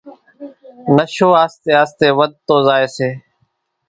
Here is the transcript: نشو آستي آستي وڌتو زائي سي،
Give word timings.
نشو 0.95 1.29
آستي 1.43 1.71
آستي 1.81 2.07
وڌتو 2.17 2.55
زائي 2.67 2.87
سي، 2.95 3.09